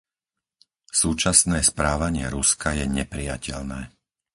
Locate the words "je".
2.79-2.85